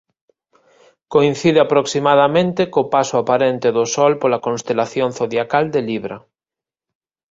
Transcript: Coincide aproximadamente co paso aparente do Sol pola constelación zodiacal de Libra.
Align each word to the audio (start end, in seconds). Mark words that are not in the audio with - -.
Coincide 1.13 1.59
aproximadamente 1.63 2.61
co 2.73 2.81
paso 2.93 3.15
aparente 3.17 3.67
do 3.77 3.83
Sol 3.95 4.13
pola 4.21 4.43
constelación 4.47 5.09
zodiacal 5.19 5.65
de 5.75 5.81
Libra. 5.89 6.17